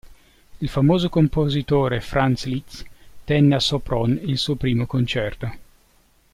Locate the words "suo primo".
4.39-4.87